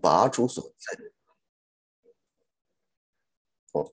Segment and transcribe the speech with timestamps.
[0.00, 0.92] 拔出所栽，
[3.72, 3.92] 哦，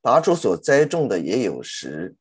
[0.00, 2.14] 拔出所栽种的也有时，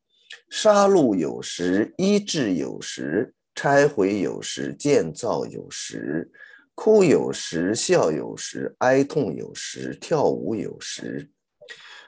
[0.49, 6.31] 杀戮有时，医治有时，拆毁有时，建造有时，
[6.75, 11.31] 哭有时，笑有时，哀痛有时，跳舞有时，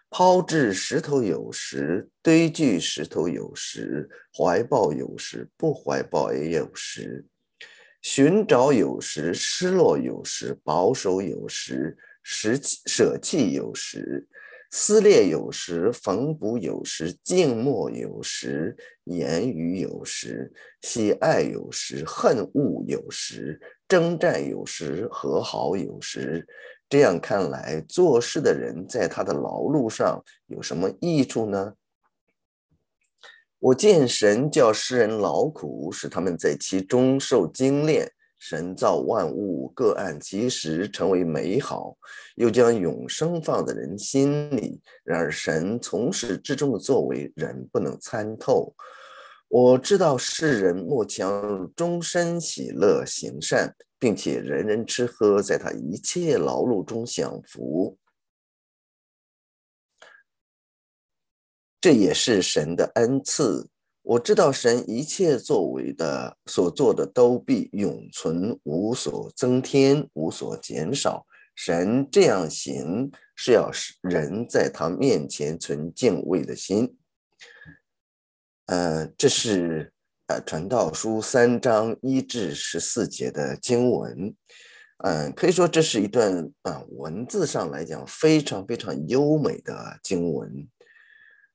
[0.09, 7.25] 抛掷石头有时，堆聚石头有时，怀抱有时，不怀抱也有时。
[8.09, 14.25] 寻找有时，失落有时，保守有时，舍弃舍弃有时，
[14.71, 20.49] 撕裂有时，缝补有时，静默有时，言语有时，
[20.83, 26.47] 喜爱有时，恨恶有时，征战有时，和好有时。
[26.87, 31.73] 这样看来，做事的人在他的劳碌上有什么益处呢？
[33.67, 38.09] 我见神叫世人劳苦，使他们在其中受精炼。
[38.39, 41.93] 神造万物各按其时，成为美好，
[42.35, 44.79] 又将永生放在人心里。
[45.03, 48.73] 然而神从始至终的作为，人不能参透。
[49.49, 57.97] 我知道世人莫强终身喜乐行善，并且人人吃喝，在他一切劳碌中享福。
[61.79, 63.69] 这也是神的恩赐。
[64.01, 71.25] 我知道神一切作为的所做的都必永存，无所增添，无所减少。
[71.55, 76.95] 神这样行是要使人在他面前存敬畏的心。
[78.67, 79.91] 呃，这是
[80.27, 84.33] 呃传道书三章一至十四节的经文。
[84.99, 90.67] 嗯，可以说这是一段啊文字上来讲非常非常优美的经文。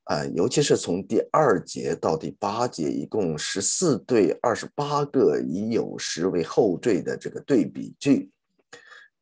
[0.04, 8.28] 啊，尤其是从第二节到第八节，一共十四对二十八个以有时为后缀的这个对比句，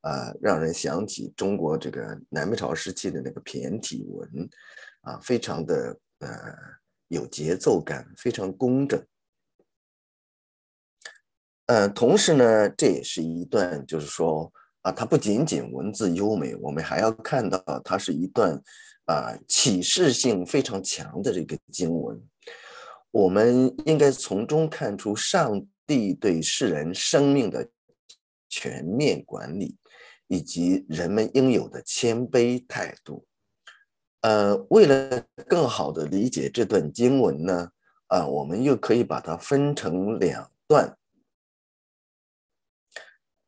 [0.01, 4.49] 啊，让人想起中国这个南北朝时期的那个骈体文，
[5.03, 6.29] 啊，非常的呃
[7.09, 9.05] 有节奏感，非常工整。
[11.67, 18.59] 呃，同时呢，这也是一段，就是说啊，它不仅仅文字优美，我们还要看到它是一段。
[19.11, 22.23] 啊，启示性非常强的这个经文，
[23.11, 27.69] 我们应该从中看出上帝对世人生命的
[28.49, 29.77] 全面管理，
[30.29, 33.27] 以及人们应有的谦卑态度。
[34.21, 37.73] 呃，为了更好的理解这段经文呢，
[38.07, 40.97] 啊，我们又可以把它分成两段。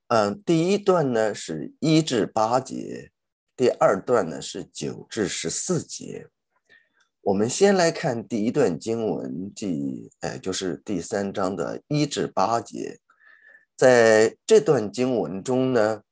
[0.09, 3.12] 嗯，第一段呢是一至八节。
[3.63, 6.27] 第二段呢是九至十四节，
[7.21, 12.99] 我们先来看第一段经文，第哎就是第三章的一至八节。
[13.77, 16.03] 在这段经文中呢，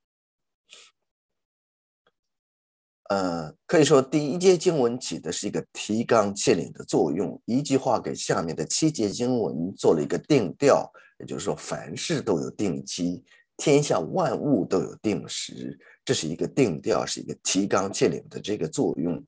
[3.08, 10.88] 呃，可以说第一节经文起的是一个提纲挈领的作用，一句话给下面的七节经文做了一个定调，
[11.18, 13.24] 也就是说凡事都有定期。
[13.56, 15.78] 天下万物都有定时，
[16.10, 19.24] 这是一个定调，是一个提纲挈领的这个作用。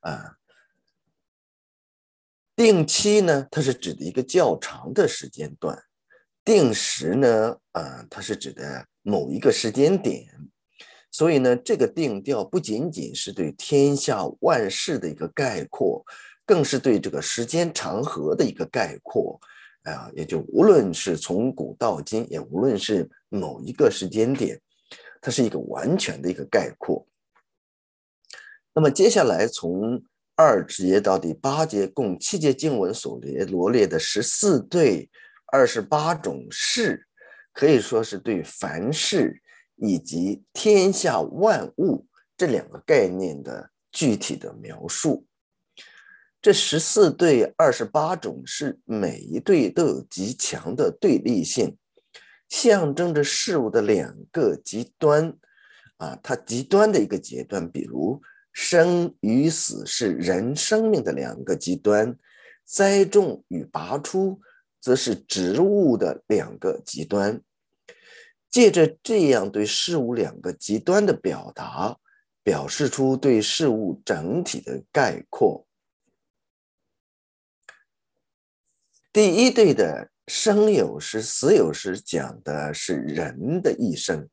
[0.00, 0.38] 啊，
[2.56, 5.76] 定期呢，它是指的一个较长的时间段；
[6.42, 10.26] 定时呢，啊，它是指的某一个时间点。
[11.10, 16.02] 所以呢，这个定调不仅仅是对天下万事的一个概括，
[16.46, 19.38] 更是对这个时间长河的一个概括。
[19.82, 24.58] 啊，也就无论是从古到今，也无论是某一个时间点，
[25.22, 27.06] 它是一个完全的一个概括。
[28.74, 30.02] 那么接下来从
[30.34, 35.08] 二节到第八节，共七节经文所列罗列的十四对
[35.46, 37.06] 二十八种事，
[37.52, 39.40] 可以说是对凡事
[39.76, 42.06] 以及天下万物
[42.36, 45.24] 这两个概念的具体的描述。
[46.40, 51.76] 这十四对二十八种是每一对都有极强的对立性，
[52.52, 55.34] 象征着事物的两个极端。
[55.96, 58.20] 啊，它极端的一个阶段，比如
[58.52, 62.18] 生与死是人生命的两个极端，
[62.64, 64.40] 栽种与拔出
[64.80, 67.40] 则是植物的两个极端。
[68.50, 71.96] 借着这样对事物两个极端的表达，
[72.42, 75.66] 表示出对事物整体的概括。
[79.12, 84.28] 第一对的生有时死有时讲的是人的一生，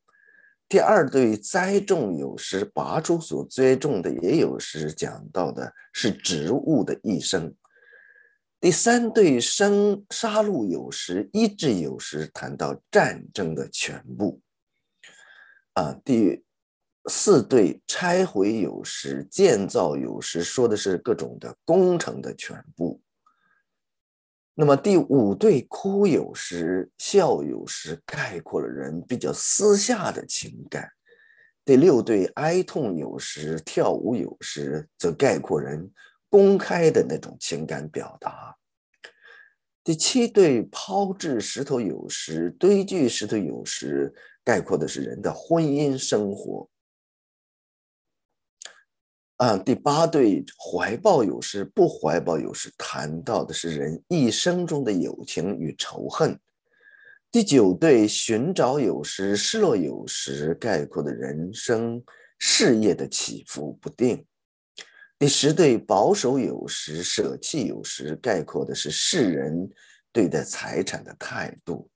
[0.68, 7.54] 第二对栽种有时拔出所栽种的也有时讲到的是植物的一生，
[8.60, 14.42] 第三对生杀戮有时医治有时谈到战争的全部。
[15.74, 16.44] 啊，第
[17.10, 23.02] 四对拆毁有时，建造有时，说的是各种的工程的全部。
[24.62, 30.86] 那么第五对哭有时，笑有时，概括了人比较私下的情感。
[31.64, 35.90] 第六对哀痛有时，跳舞有时，则概括人
[36.30, 38.54] 公开的那种情感表达。
[39.82, 44.14] 第七对抛掷石头有时，堆积石头有时，
[44.44, 46.70] 概括的是人的婚姻生活。
[49.40, 56.38] 啊，第八对怀抱有时，不怀抱有时，谈到的是人一生中的友情与仇恨。
[57.32, 62.04] 第九对寻找有时，失落有时，概括的人生
[62.38, 64.26] 事业的起伏不定。
[65.18, 69.70] 第十对保守有时，舍弃有时，概括的是世人
[70.12, 71.90] 对待财产的态度。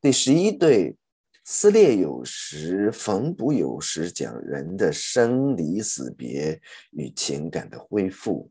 [0.00, 0.96] 第十一对。
[1.46, 6.58] 撕裂有时，缝补有时，讲人的生离死别
[6.92, 8.50] 与情感的恢复。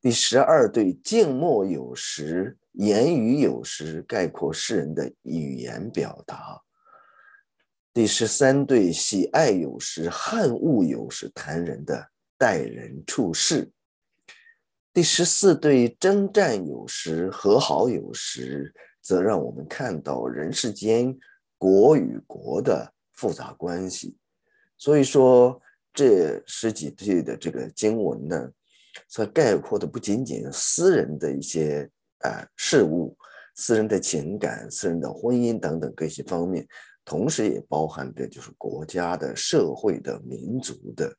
[0.00, 6.62] 第十二对静默有时，言语有时，概括世人的语言表达。
[7.92, 12.08] 第十三对喜爱有时，恨恶有时，谈人的
[12.38, 13.70] 待人处事。
[14.90, 18.72] 第十四对征战有时，和好有时，
[19.02, 21.14] 则让我们看到人世间。
[21.58, 24.16] 国与国的复杂关系，
[24.76, 25.60] 所以说
[25.92, 28.50] 这十几句的这个经文呢，
[29.10, 31.88] 它概括的不仅仅私人的一些
[32.18, 33.16] 啊事物、
[33.54, 36.66] 私人的情感、私人的婚姻等等各些方面，
[37.04, 41.10] 同时也包含的就是国家的、社会的、民族的。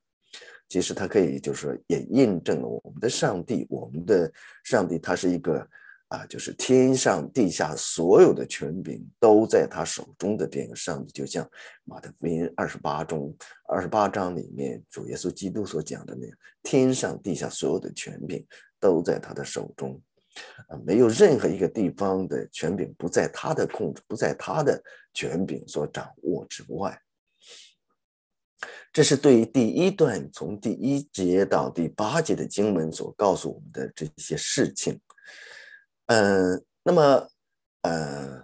[0.69, 4.31] 其实它可以就是也印证了我们的上帝，我们的
[4.63, 5.67] 上帝他是一个。
[6.09, 11.45] 啊，就是天上地下所有的权柄都在他手中的这个上帝，就像
[11.83, 13.35] 马太福音二十八中
[13.67, 18.45] 二十八章里面主耶稣基督所讲的那样，天上地下所有的权柄
[18.79, 20.01] 都在他的手中，
[20.69, 24.81] 啊，没有任何一个地方的权柄不在他的控制，不在他的
[25.13, 26.97] 权柄所掌握之外。
[28.93, 34.97] 这是对于第一段从第一节到第八节的经文所告诉我们的这些事情。
[36.07, 37.27] 嗯，那么，
[37.81, 38.43] 呃，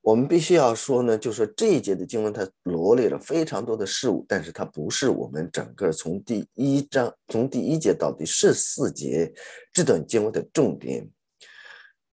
[0.00, 9.32] 我们必须要说呢，就是说这一节的经文它罗列了非常多的事物，但是它不是我们整个从第一章从第一节到第十四节
[9.72, 11.08] 这段经文的重点。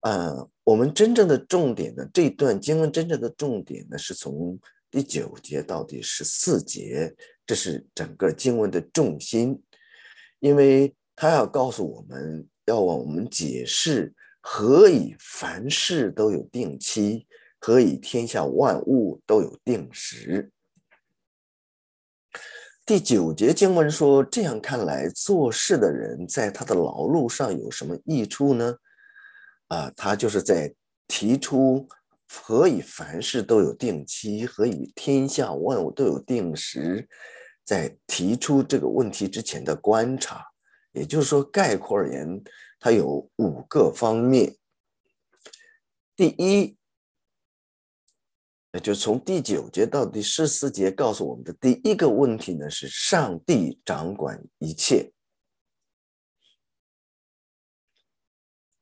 [0.02, 4.60] 呃，我们真正的重点呢，这段经文真正的重点呢，是从
[4.92, 7.16] 第九节到第十四节，
[7.46, 9.64] 这是整个经文的重心，
[10.40, 14.14] 因为他要告诉我们要往我们解释。
[14.42, 17.28] 何以凡事都有定期？
[17.60, 20.50] 何以天下万物都有定时？
[22.86, 28.78] 第九节经文说：“这样看来，做事的人在他的劳碌上有什么益处呢？”
[29.68, 30.74] 啊，他就是在
[31.06, 31.86] 提出
[32.28, 37.08] 何以凡事都有定期，何以天下万物都有定时，
[37.66, 40.46] 在提出这个问题之前的观察，
[40.94, 42.42] 也就是说，概括而言。
[42.80, 44.58] 它有五个方面。
[46.16, 46.78] 第一，
[48.72, 55.12] 也就从第九节到第十四节告诉我们的第一个问题呢，是上帝掌管一切。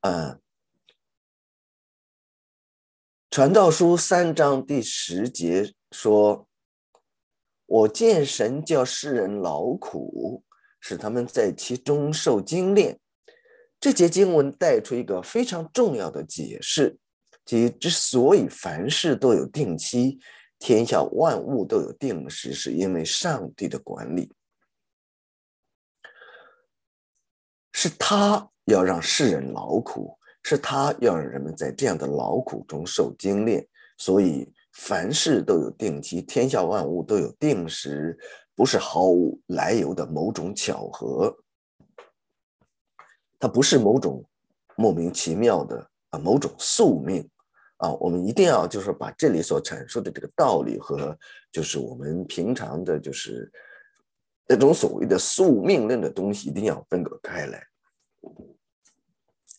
[0.01, 0.33] 嗯，
[3.31, 6.48] 《传道书》三章第十节说
[7.65, 10.43] ：“我见神叫世人劳苦，
[10.79, 13.00] 使他们在其中受精炼。”
[13.79, 16.98] 这节经文带出一个非常重要的解释，
[17.46, 20.19] 即之所以凡事都有定期，
[20.57, 24.34] 天下万物都有定时，是因为上帝的管理，
[27.72, 33.65] 是他要让世人劳苦，是他要让人们在这样的劳苦中受精炼，
[34.00, 38.17] 所以凡事都有定期，天下万物都有定时，
[38.55, 41.38] 不是毫无来由的某种巧合。
[43.39, 44.24] 它不是某种
[44.75, 47.29] 莫名其妙的啊，某种宿命
[47.77, 51.17] 啊，我们一定要就是把这里所阐述的这个道理和
[51.51, 53.51] 就是我们平常的，就是
[54.48, 57.63] 那种所谓的宿命论的东西，一定要分隔开来。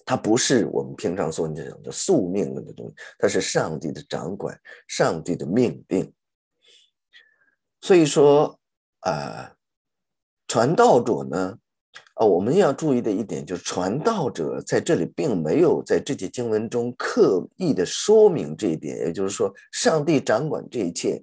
[0.04, 6.12] 它不是我们平常所讲的宿命论的东西，它是上帝的掌管，上帝的命定。
[7.80, 8.58] 所以说
[9.00, 9.54] 啊，
[10.46, 11.58] 传道者呢？
[12.18, 21.22] 啊，我们要注意的一点就是，传道者在这里并没有在这节经文中刻意的说明这一点，也就是说，上帝掌管这一切，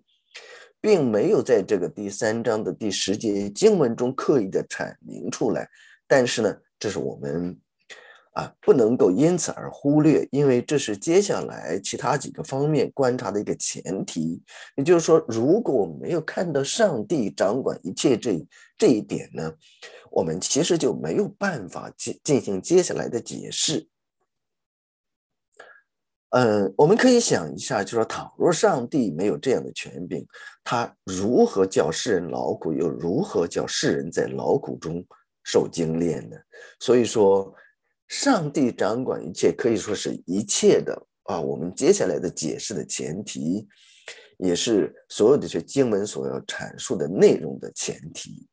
[0.80, 5.68] 并没有在这个第三章的第十节经文中刻意的阐明出来。
[6.08, 7.58] 但是呢，这是我们。
[8.36, 14.44] 啊，不能够因此而忽略，因为这是接下来其他几个方面观察的一个前提。
[14.76, 18.46] 也就是说，如果我们没有看到上帝掌管一切这
[18.78, 19.54] 这一点呢，
[20.12, 23.88] 我们其实就没有办法进进行接下来的解释。
[26.32, 30.28] 嗯，我们可以想一下，就说倘若上帝没有这样的权柄，
[30.62, 35.02] 他如何叫世人劳苦，又如何叫世人在劳苦中
[35.46, 36.36] 受精炼呢？
[36.82, 37.56] 所以说。
[38.08, 41.40] 上帝掌管一切，可以说是一切的啊。
[41.40, 43.68] 我们接下来的解释的前提，
[44.38, 48.48] 也是所有的这些经文所要阐述的内容的前提。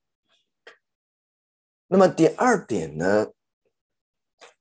[1.86, 3.26] 那么第二点呢，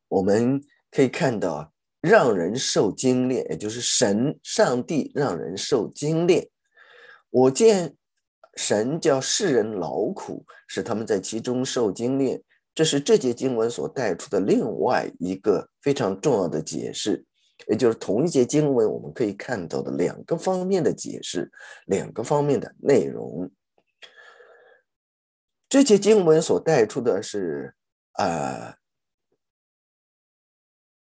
[0.10, 6.50] 我们可以看到，让人受精炼，也就是神上帝让人受精炼。
[7.30, 7.96] 我见
[8.58, 12.44] 神叫世人劳苦，使他们在其中受精炼。
[12.74, 17.25] 这是这节经文所带出的另外一个非常重要的解释，
[17.68, 21.51] 也就是同一节经文我们可以看到的两个方面的解释，
[21.88, 23.51] 两个方面的内容。
[25.68, 27.75] 这节经文所带出的是
[28.13, 28.74] 呃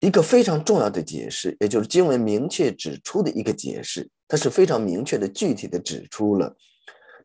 [0.00, 6.57] 一个非常重要的解释，也就是经文明确指出的一个解释，它是非常明确的、具体的指出了，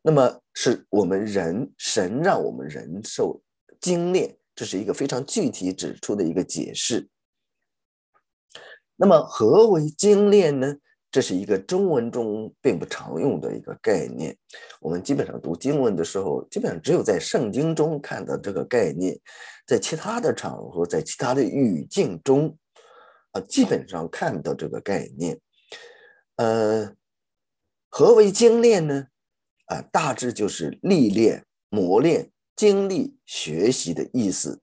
[0.02, 3.42] 那么是我们人神让我们人受。
[3.80, 7.08] 精炼，这是一个非常具体指出的一个解释。
[8.96, 10.76] 那么，何为精炼呢？
[11.10, 14.36] 这是一个中文中并不常用的一个概念。
[14.78, 19.18] 我们基本上读经文的时候，基本上只有在圣经中看到这个概念，
[19.66, 22.54] 在其他的场合，在其他的语境中，
[23.32, 25.40] 啊，基本上看不到这个概念。
[26.36, 26.94] 呃，
[27.88, 29.06] 何为精炼呢？
[29.66, 32.30] 啊，大致就是历练、磨练。
[32.58, 34.60] 经历学习的意思，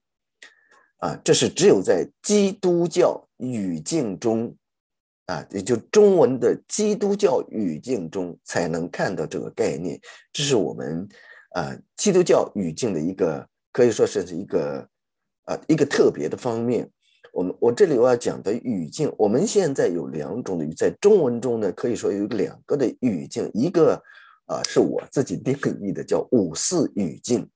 [0.98, 4.54] 啊，这是只有在基督教语境中，
[5.24, 9.98] 啊，也就中文的基督教语境中才能看到这个概念。
[10.30, 11.08] 这是我们
[11.54, 14.86] 啊基督教语境的一个可以说是一个
[15.44, 16.86] 啊一个特别的方面。
[17.32, 23.94] 我们我这里我要讲的语境，我们现在有两种的语，在中文中呢，可以说有两个的语境，一个
[24.44, 27.48] 啊是我自己定义的，叫五四语境。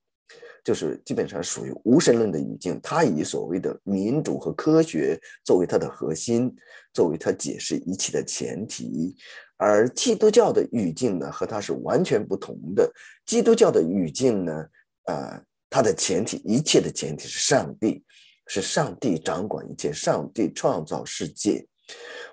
[0.63, 6.55] 就是基本上属于无神论的语境，它以所谓的民主和科学作为它的核心，
[6.93, 9.15] 作为它解释一切的前提。
[9.57, 12.91] 而基督教的语境呢，和它是完全不同的。
[13.25, 14.65] 基督教的语境呢，
[15.05, 18.03] 呃，它的前提，一切的前提是上帝，
[18.47, 21.65] 是上帝掌管一切，上帝创造世界。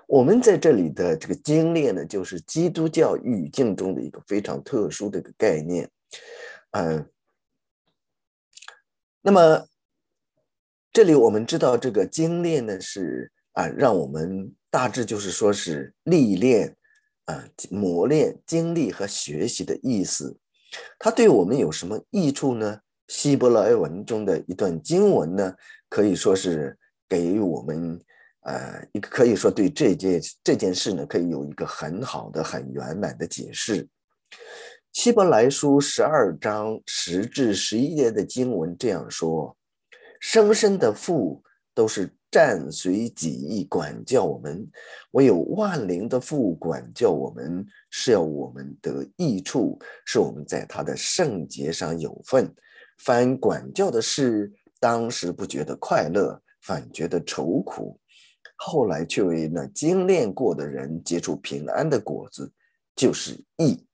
[0.07, 5.89] 我们在这里的这个经历呢，就是基督教语境中的一个非常特殊的一个概念，
[6.71, 7.03] 嗯。
[9.29, 9.67] 那么，
[10.91, 16.75] 这里我们知道这个精炼呢是啊，让我们大致就是说是历练
[17.25, 20.35] 啊、磨练、经历和学习的意思。
[20.97, 22.79] 它对我们有什么益处呢？
[23.07, 25.53] 希伯来文中的一段经文呢，
[25.89, 26.75] 可以说是
[27.07, 28.01] 给予我们
[28.41, 33.87] 呃一个可以说对这件这件事呢，可以有一个很好的、很圆满的解释。
[34.91, 39.55] 希伯来书十二章十至十一节的经文这样说
[40.19, 41.41] ：“生身的父
[41.75, 44.67] 都是暂随己意管教我们，
[45.11, 52.51] 唯有万灵的父管教我们，是要我们得益处，是我们在他的圣洁上有份。
[52.97, 57.95] 凡管教的事，当时不觉得快乐，反觉得愁苦；
[58.57, 62.51] 后来却为那精炼过的人结出平安的果子，
[62.95, 63.85] 就是义。”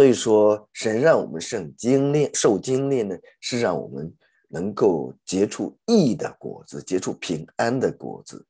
[0.00, 4.10] 所以说，神让我们受精炼，受精炼呢，是让我们
[4.48, 8.46] 能够结出义的果子，结出平安的果子，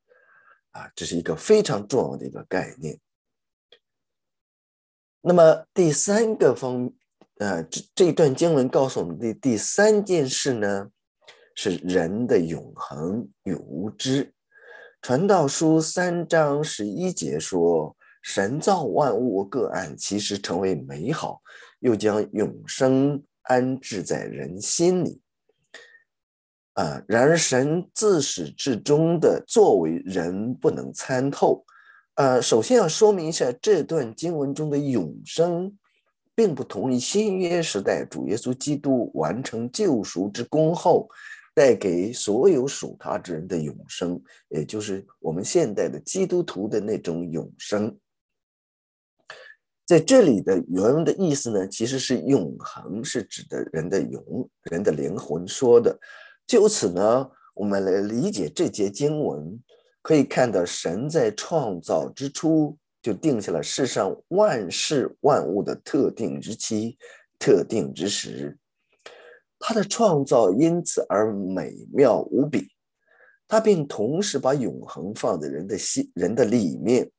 [0.69, 2.97] 啊，这是一个非常重要的一个概念。
[5.19, 6.89] 那么第三个方，
[7.39, 10.89] 呃，这这段经文告诉我们的第三件事呢，
[11.53, 14.33] 是人的永恒与无知。
[15.01, 17.93] 传道书三章十一节说。
[18.21, 21.41] 神造万物各案其实成为美好，
[21.79, 25.19] 又将永生安置在人心里。
[26.73, 27.03] 啊！
[27.05, 31.65] 然而神自始至终的作为，人不能参透。
[32.15, 35.77] 呃，首先要说明一下，这段经文中的永生，
[36.33, 41.09] 并不同于新约时代主耶稣基督完成救赎之功后，
[41.53, 47.93] 带给所有属他之人的永生，也就是我们现代的基督徒的那种永生。
[49.91, 55.99] 在这里的原文的意思呢，其实是永恒，是指的人的永，人的灵魂说的。
[56.47, 59.61] 就此呢，我们来理解这节经文，
[60.01, 66.97] 可以看到神在创造之初就定下了世上万事万物的特定日期、
[67.37, 68.57] 特定之时，
[69.59, 72.69] 他的创造因此而美妙无比。
[73.45, 77.11] 他并同时把永恒放在人的心、人的里面，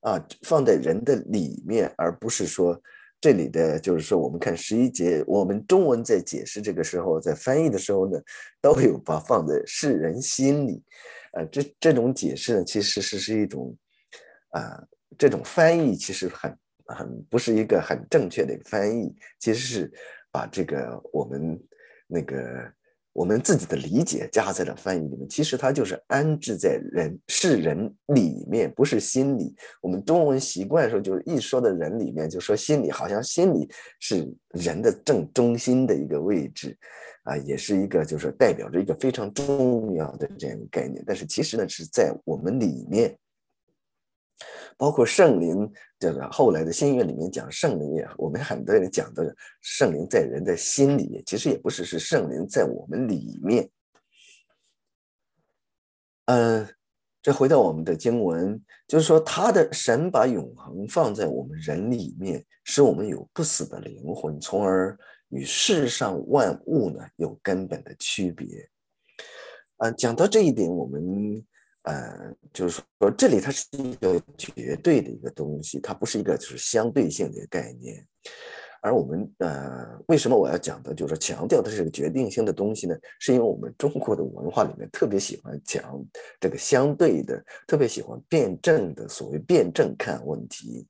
[0.00, 2.80] 啊，放在人的里面，而不是说
[3.20, 8.20] 这里的就是说，我们看十一节，我们中文在解释这个时候，在翻译的时候呢，
[8.60, 10.82] 都有把放在世人心里，
[11.32, 13.76] 啊，这这种解释呢，其实是是一种，
[14.50, 14.82] 啊，
[15.18, 19.92] 这种翻译其实很很不是一个很正确的翻译，其实是
[20.30, 21.60] 把这个我们
[22.06, 22.72] 那个。
[23.18, 29.56] 我们自己的理解加在了翻译里面，其实它就是安置在人是人里面，不是心里。
[29.82, 36.78] 我们中文习惯说，就是一说的人里面，就说心里，好像心里是人的正中心的一个位置，
[37.24, 41.02] 啊，也是一个就是代表着一个非常重要的这样一个概念。
[41.04, 43.18] 但是其实呢，是在我们里面。
[44.76, 45.68] 包括圣灵，
[45.98, 53.68] 这个后来的新约里面讲圣灵也，我们很多人讲的圣灵在人的心里面，其实也不是是圣灵在我们里面。
[56.26, 56.68] 嗯，
[57.20, 64.96] 这回到我们的经文，就是说他的神把永恒放在我们人里面，使我们有不死的灵魂，从而
[65.30, 68.46] 与世上万物呢有根本的区别。
[69.78, 71.44] 啊，讲到这一点，我们。
[71.88, 78.06] 呃，就是说，这里它是一个绝对的一个东西，它不是一个就是相对性的概念。
[78.80, 82.94] 而我们呃，为什么我要讲的，就是强调它是个决定性的东西呢？
[83.18, 85.82] 是因为我们中国的文化里面特别喜欢讲
[86.38, 90.86] 这个相对的，特别喜欢辩证的，所谓辩证看问题。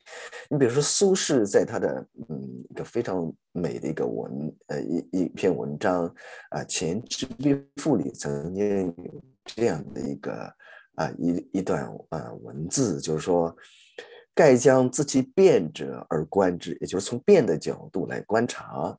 [0.50, 6.12] 你比如说苏轼在他的嗯一个非常美的一个文呃一一篇文章
[6.50, 10.52] 啊《前赤壁赋》里曾经有这样的一个。
[10.98, 13.56] 啊，一一段啊文字，就是说，
[14.34, 18.98] 盖将自其变者而观之，也就是从变的角度来观察，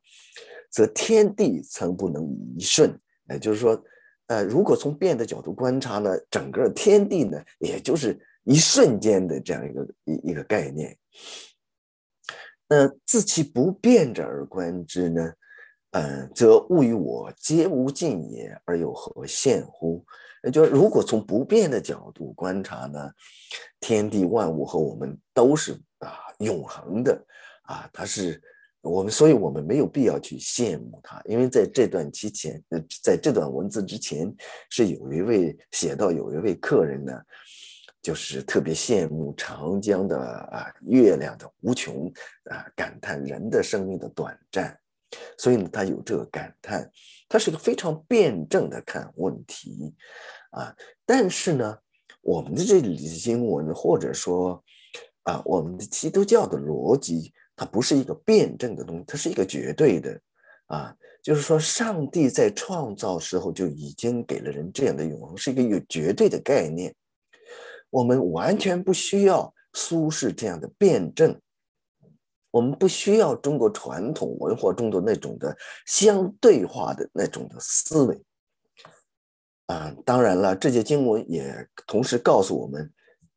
[0.70, 2.24] 则天地曾不能
[2.56, 2.98] 一瞬。
[3.28, 3.84] 也就是说，
[4.28, 10.96] 呃，如果从变的角度观察呢，整个天地呢，也就是一瞬间的这样一个一一个概念。
[12.66, 15.32] 那自其不变者而观之呢，
[15.90, 20.02] 嗯，则物与我皆无尽也，而有何限乎？
[20.42, 23.10] 也就是如果从不变的角度观察呢，
[23.78, 27.22] 天地万物和我们都是啊永恒的
[27.62, 28.40] 啊，它是
[28.80, 34.34] 我们，所以我们没有必要去羡慕它，因为在这段期前，呃，在这段文字之前，
[34.70, 37.12] 是有一位写到有一位客人呢，
[38.00, 42.10] 就是特别羡慕长江的啊月亮的无穷
[42.44, 44.79] 啊，感叹人的生命的短暂，
[45.36, 46.90] 所以呢，他有这个感叹。
[47.28, 49.94] 他是一个非常辩证的看问题，
[50.50, 50.74] 啊，
[51.06, 51.78] 但是呢，
[52.22, 54.60] 我们的这里的经文或者说
[55.22, 60.20] 啊，我们的基督教的逻辑，它不是一个辩证的东西，它是一个绝对的，
[60.66, 60.92] 啊，
[61.22, 66.92] 就是说，上帝在创造时候就已经给了人这样的永恒，是一个有绝对的概念，
[67.90, 71.40] 我们完全不需要苏轼这样的辩证。
[72.50, 78.24] 我们不需要中国传统文化中的那种的相对化的那种的思维
[79.66, 79.94] 啊！
[80.04, 82.92] 当然了，这节经文也同时告诉我们，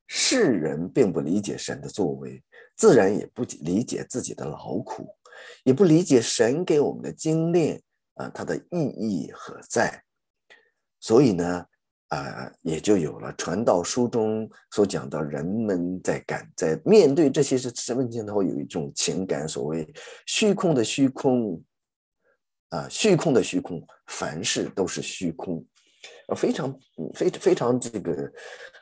[0.07, 2.43] 世人并不理解神的作为，
[2.75, 5.15] 自然也不理解自己的劳苦，
[5.63, 7.81] 也不理解神给我们的精炼
[8.15, 10.03] 啊，它的意义何在？
[10.99, 11.65] 所以呢？
[12.13, 19.91] 啊，也就有了传道书中所讲到，人们在感在面对这些是什问题的时候，有一种情感，所谓
[20.27, 21.59] 虚空的虚空，
[22.69, 25.65] 啊，虚空的虚空，凡事都是虚空，
[26.37, 26.79] 非常
[27.15, 28.31] 非非常这个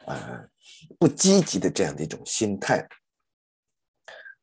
[0.07, 0.45] 啊
[0.99, 2.85] 不积极的这样的一种心态，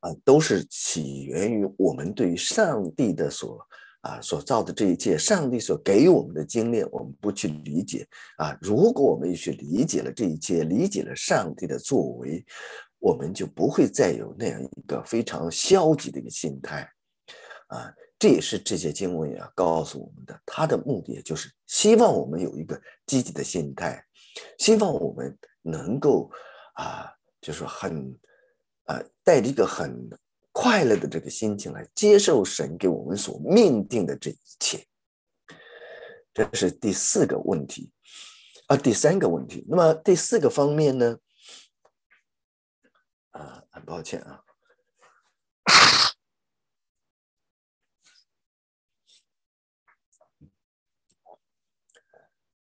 [0.00, 3.62] 啊，都是起源于我们对于上帝的所。
[4.02, 8.06] 啊，所造的这一切，上帝所给予我们的经验，我们不去理解
[8.36, 8.56] 啊。
[8.62, 12.44] 如果我们去理解了这一切，理解了上帝的作为，
[13.00, 16.88] 我们就不会再有那样一个非常消极的一个心态
[17.66, 17.92] 啊。
[18.20, 24.00] 这也是这些经文要告诉我们的，他的目的就是希望我们有一个积极的心态，
[24.58, 26.30] 希望我们能够
[26.74, 28.16] 啊，就是很
[28.84, 30.08] 啊，带着一个很。
[30.60, 34.84] 快乐的这个心情来接受神给我们所命定的这一切。
[36.34, 37.92] 这是第四个问题。
[38.66, 39.64] 啊第三个问题。
[39.68, 41.20] 那么第四个方面呢？
[43.30, 44.42] 啊很抱歉啊。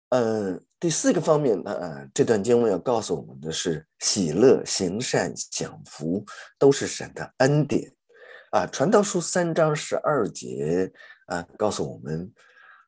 [0.09, 6.25] 嗯第四个方面呢，呃，这段经文要告诉我们的是，喜乐、行善、享福
[6.57, 7.93] 都是神的恩典。
[8.53, 10.91] 啊，《传道书》三章十二节
[11.27, 12.33] 啊，告诉我们，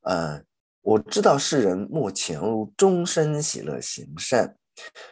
[0.03, 0.41] 呃，
[0.83, 4.57] 我知道世人莫强如终身喜乐行善，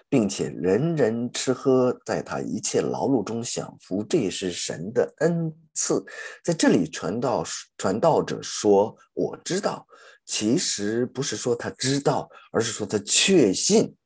[0.09, 6.03] 并且人人吃喝，在他一切劳碌中享福，这也是神的恩赐。
[6.45, 7.45] 在这里，传道
[7.77, 9.85] 传道者说：“我知道。”
[10.29, 13.97] 其实不是说他知道，而是说他确信。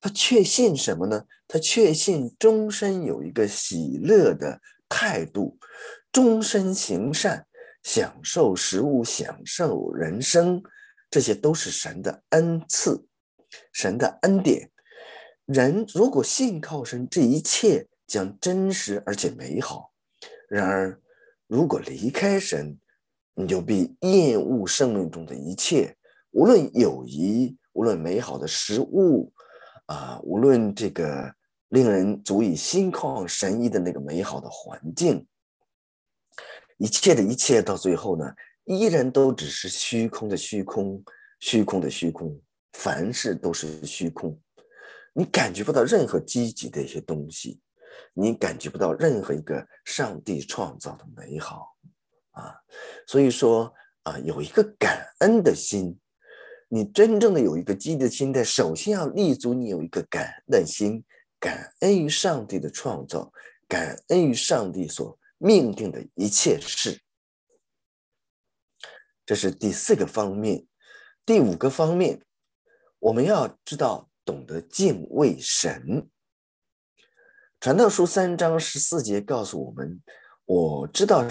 [0.00, 1.24] 他确信什么呢？
[1.48, 5.58] 他确信终身有一个喜乐的态度，
[6.12, 7.44] 终身行善，
[7.82, 10.62] 享受食物，享受人生，
[11.10, 13.04] 这些都是神的恩赐，
[13.72, 14.70] 神的恩典。
[15.46, 19.92] 人如果信靠神，这一切将真实而且美好。
[20.48, 21.00] 然而，
[21.48, 22.78] 如果离开神，
[23.38, 25.94] 你就必厌恶生命中的一切，
[26.30, 29.30] 无论友谊，无论美好的食物，
[29.84, 31.30] 啊，无论这个
[31.68, 35.26] 令人足以心旷神怡的那个美好的环境，
[36.78, 38.24] 一切的一切到最后呢，
[38.64, 41.04] 依然都只是虚空的虚空，
[41.40, 42.40] 虚空的虚空，
[42.72, 44.40] 凡事都是虚空，
[45.12, 47.60] 你感觉不到任何积极的一些东西，
[48.14, 51.76] 你感觉不到任何一个上帝创造的美好。
[52.36, 52.54] 啊，
[53.06, 53.72] 所以说
[54.02, 55.98] 啊，有一个感恩的心，
[56.68, 61.02] 你真正的有一个积极的心态，首先要立足你有一个感恩的心，
[61.40, 63.32] 感恩于上帝的创造，
[63.66, 67.00] 感恩于上帝所命定的一切事。
[69.24, 70.66] 这是第四个方面，
[71.24, 72.22] 第五个方面，
[72.98, 76.10] 我们要知道懂得敬畏神。
[77.60, 80.02] 传道书三章十四节告诉我们，
[80.44, 81.26] 我知道。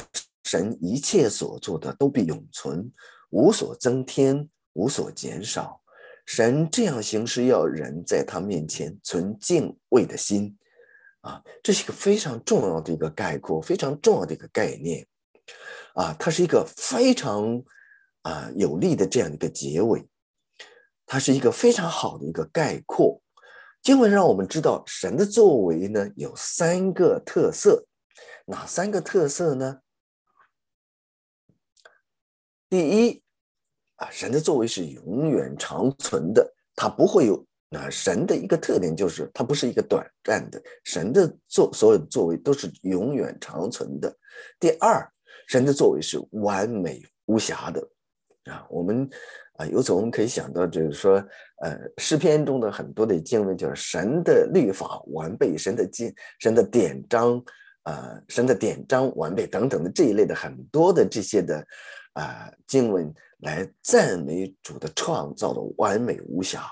[0.45, 2.89] 神一切所做的都必永存，
[3.31, 5.81] 无所增添，无所减少。
[6.27, 10.55] 神这样行事，要人在他面前存敬畏的心。
[11.21, 15.05] 啊，这是一个非常重要的一个概括，非常重要的一个概念。
[15.95, 17.63] 啊，它是一个非常
[18.21, 20.08] 啊有力的这样一个结尾，
[21.08, 23.19] 它是一个非常好的一个概括。
[23.81, 27.88] 经文让我们知道，神的作为呢有三个特色，
[28.45, 29.79] 哪三个特色呢？
[32.69, 33.21] 第一，
[33.95, 37.45] 啊，神的作为是永远长存的，他不会有。
[37.67, 40.62] 那神的一个特点就是，他不是一个短暂的。
[40.84, 44.15] 神的作所有的作为都是永远长存的。
[44.60, 45.06] 第二，
[45.47, 47.82] 神的作为是完美无瑕的。
[48.45, 49.10] 啊，我们
[49.58, 51.15] 啊，由此我们可以想到，就是说，
[51.63, 57.43] 呃，诗篇中的很多的经文，就是神的律法完备，神的经，神的典章，
[57.84, 61.65] 啊，神的典章完备等等的这一类的很多的这些的。
[62.15, 66.69] 啊，经文来赞美主的创造的完美无瑕。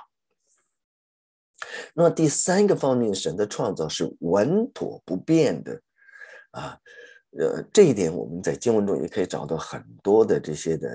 [1.93, 5.81] 那么第三个方面，神的创造是稳妥不变的。
[6.51, 6.77] 啊，
[7.39, 10.89] 呃，这一点我们在经文中也可以找到很多的这些的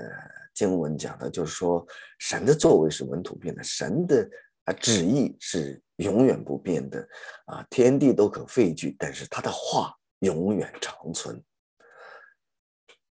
[0.53, 1.85] 经文讲的，就是说
[2.19, 4.29] 神的作为是稳妥变的，神的
[4.65, 7.07] 啊旨意是永远不变的。
[7.45, 11.43] 啊，天地都可废去，但是他的话永远长存。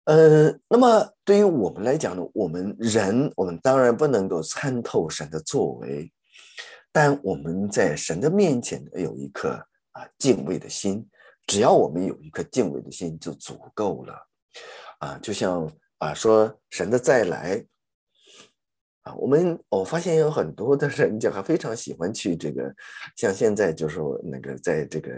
[0.04, 6.10] 呃，那么对于我们来讲呢，我们人，我们当然不能够参透神的作为，
[6.90, 9.50] 但我们在神的面前有一颗
[9.92, 11.06] 啊敬畏的心，
[11.46, 14.14] 只要我们有一颗敬畏的心就足够了，
[14.98, 17.64] 啊，就像啊说神的再来。
[19.18, 22.74] 我们我发现有很多的人就还非常喜欢去这个，
[23.16, 25.12] 像现在就是说那个在这个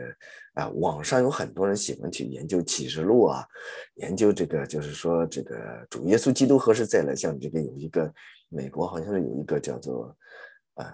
[0.55, 3.45] 啊网上有很多人喜欢去研究启示录啊，
[3.97, 5.57] 研究这个就是说这个
[5.91, 7.15] 主耶稣基督何时再来？
[7.15, 8.13] 像这个有一个
[8.49, 10.17] 美国好像是有一个叫做
[10.75, 10.87] 呃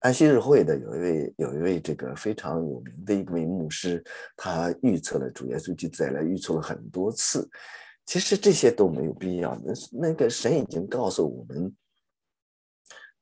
[0.00, 4.02] 安息日会的有一位有一位这个非常有名的一位牧师，
[4.36, 7.48] 他预测了主耶稣基督再来，预测了很多次。
[8.04, 9.72] 其实这些都没有必要，那
[10.08, 11.74] 那个神已经告诉我们，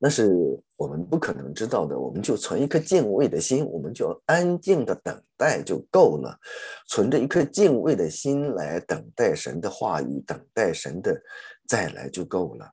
[0.04, 0.30] 那是
[0.76, 1.98] 我们不可能知道的。
[1.98, 6.38] 我们就存一颗敬畏的心，我们就安静的等待就够了。
[6.88, 11.18] 存着一颗敬畏的心来等待神的话语，等待神的
[11.66, 12.70] 再来就够了。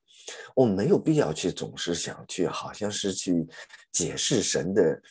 [0.54, 3.48] 我们没有必要去总是想去，好像是去
[3.94, 5.02] 解释神的。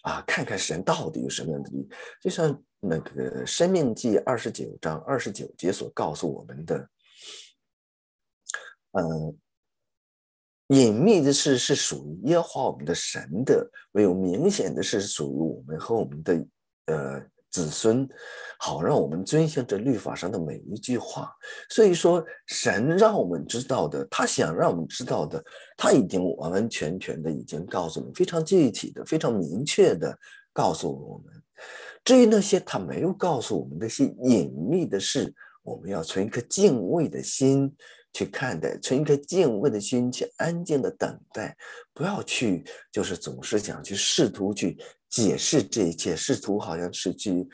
[0.00, 1.86] 啊，看看神到底有什么样的意，
[2.22, 6.88] 就像那个《生命记》二十九章二十九节所告诉我们的，
[8.92, 9.38] 嗯，
[10.70, 16.46] 隐秘的事是属于耶和华我们的神的，唯有明显的是属于我们和我们的
[16.86, 18.08] 呃子孙，
[18.56, 21.32] 好让我们遵循这律法上的每一句话。
[21.70, 25.42] 所以说，神让我们知道的，他想让我们知道的，
[25.76, 30.16] 他已经完完全全的已经告诉我们，非常具体的、非常明确的
[30.52, 31.34] 告诉我们。
[32.04, 37.74] 至于那些他没有告诉我们那些隐秘的事，我们要存一颗敬畏的心
[38.12, 41.56] 去看待，存一颗敬畏的心去安静的等待，
[41.92, 44.76] 不要去就是总是想去试图去
[45.08, 47.48] 解释这一切，试图好像是去，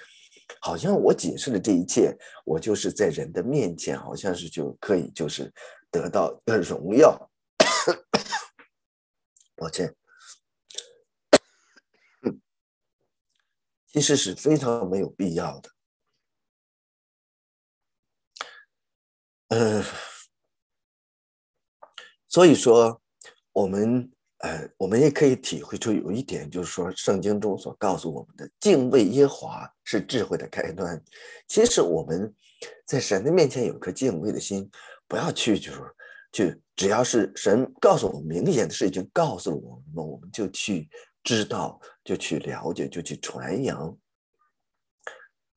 [0.61, 5.53] 好像我解释了这一切，我就是在人的面前，好像是就可以就是
[5.91, 7.31] 得到的荣耀。
[9.55, 9.95] 抱歉。
[13.87, 15.71] 其实是非常没有必要的。
[19.49, 19.83] 呃，
[22.37, 23.01] 所以说，
[23.55, 24.07] 我们
[24.41, 31.03] 呃，我们也可以体会出有一点，就是说，圣经中所告诉我们的敬畏耶华是智慧的开端。
[31.49, 32.31] 其实我们
[32.85, 34.71] 在神的面前有颗敬畏的心，
[35.09, 35.81] 不要去就是
[36.31, 40.91] 去，只要是神告诉我们明显的事情，告诉了我们，我们就去。
[41.25, 43.97] 知道就去了解，就去传扬。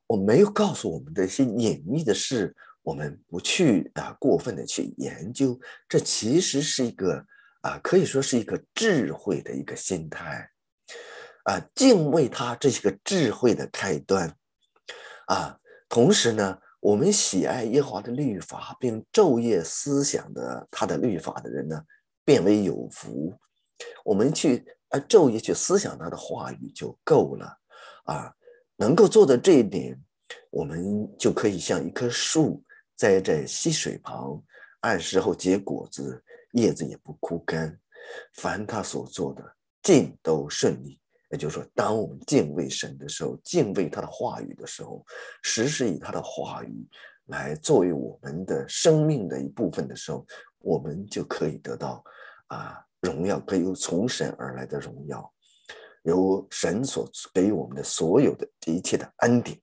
[0.07, 5.59] 我没有告诉我们的一些隐秘的事，我们不去啊过分的去研究。
[5.87, 7.25] 这其实是一个
[7.61, 10.49] 啊，可以说是一个智慧的一个心态
[11.43, 14.35] 啊，敬畏他，这是个智慧的开端
[15.27, 15.57] 啊。
[15.87, 21.81] 同时呢，我们喜爱耶和华的律法，并昼夜思想的他的律法的人呢，
[22.23, 23.37] 变为有福。
[24.03, 24.65] 我们去。
[24.89, 27.55] 啊，昼夜去思想他的话语就够了，
[28.05, 28.33] 啊，
[28.75, 29.95] 能够做到这一点，
[30.49, 32.63] 我们就可以像一棵树
[32.99, 34.43] 栽在溪水旁，
[34.81, 37.79] 按时候结果子，叶子也不枯干，
[38.33, 40.99] 凡他所做的尽都顺利。
[41.31, 45.05] 也就是说，当我们敬畏神的时候，敬畏他的话语的时候，
[45.43, 46.85] 时时以他的话语
[47.27, 52.03] 来作为我们的生命的一部分的时候，我们就可以得到
[52.47, 52.85] 啊。
[52.99, 55.33] 荣耀可以由从神而来的荣耀，
[56.03, 59.57] 由神所给予我们的所有的一切的恩典。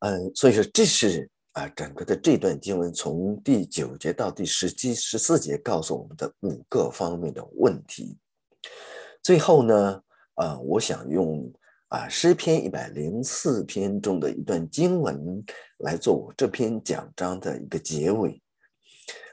[0.00, 8.18] 嗯，所以说这是啊，整个的这段经文从第九节到第十七、十四节告诉我们的五个方面的问题。
[9.22, 10.02] 最后呢，
[10.34, 11.50] 啊，我想用
[11.88, 15.44] 啊诗篇一百零四篇中的一段经文
[15.78, 18.42] 来做我这篇讲章的一个结尾。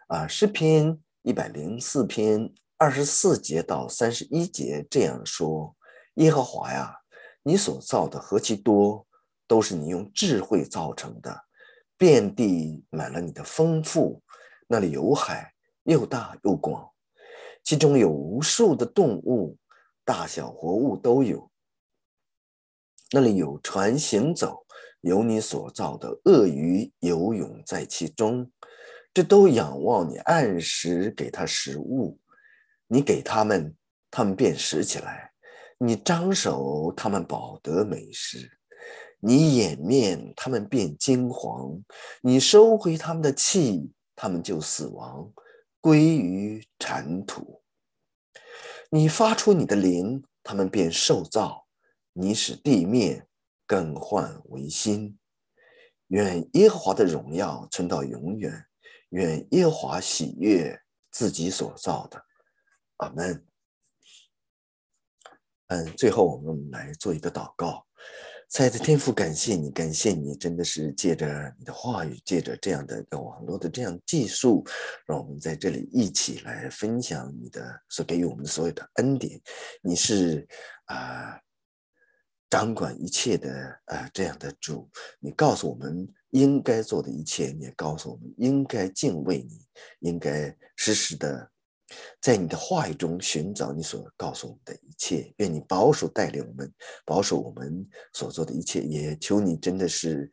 [0.07, 0.97] 啊，诗篇。
[1.23, 5.75] 一百零四篇二十四节到三十一节这样说：
[6.13, 6.95] 耶和华呀，
[7.43, 9.05] 你所造的何其多，
[9.47, 11.43] 都是你用智慧造成的，
[11.97, 14.21] 遍地满了你的丰富。
[14.67, 16.87] 那里有海，又大又广，
[17.63, 19.57] 其中有无数的动物，
[20.03, 21.49] 大小活物都有。
[23.11, 24.65] 那里有船行走，
[24.99, 28.51] 有你所造的鳄鱼游泳在其中。
[29.13, 32.19] 这都仰望你按时给它食物，
[32.85, 33.73] 你给他们，
[34.11, 35.31] 他们便食起来；
[35.79, 38.39] 你张手，他们饱得美食；
[39.19, 41.81] 你掩面，他们变惊惶；
[42.21, 45.31] 你收回他们的气，他们就死亡，
[45.81, 47.61] 归于尘土。
[48.89, 51.65] 你发出你的灵，他们便受造；
[52.13, 53.27] 你使地面
[53.65, 55.17] 更换为新。
[56.07, 58.65] 愿耶和华的荣耀存到永远。
[59.09, 60.79] 愿耶和华喜悦
[61.11, 62.23] 自己所造的，
[62.97, 63.45] 阿门。
[65.67, 67.85] 嗯，最后我们来做一个祷告。
[68.49, 74.65] 亲爱的天父，感谢你，感谢你，真的是借着你的话语，借着这样的一个网络的这样技术，
[75.05, 79.39] 让我们在这里一起来分享你的所给予我们所有的恩典。
[79.81, 80.47] 你是
[80.85, 81.39] 啊。
[82.49, 83.51] 掌管一切的
[83.87, 89.59] 啊，这样的主，你告诉我们应该做的一切，你也告诉我们应该敬畏你，
[89.99, 91.51] 应该时时的。
[92.19, 96.71] 在你的话语中寻找你所告诉我们的一切，愿你保守带领我们，
[97.05, 100.29] 保守我们所做的一切，也求你真的是，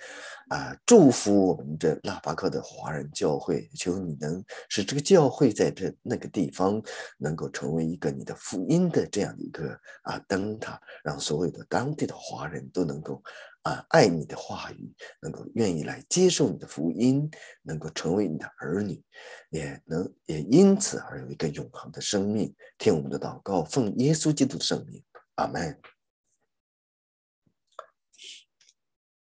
[0.48, 6.82] 啊，祝福我们这拉巴克的华人教会，求你能使这个教会在这那个地方
[7.18, 13.22] 能够成为一个你的福音的这样的一个啊灯塔，让所有的当地的华人都能够。
[13.64, 17.31] 啊，爱你的话语，能够愿意来接受你的福音，
[17.62, 19.03] 能够成为你的儿女，
[19.48, 22.55] 也能也因此而有一个永恒的生命。
[22.77, 25.03] 听我们的祷告，奉耶稣基督的圣名，
[25.37, 25.81] 阿门。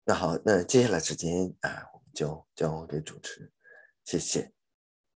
[0.05, 3.51] 那好，那接下来时间啊，我们就交给主持，
[4.05, 4.58] 谢谢。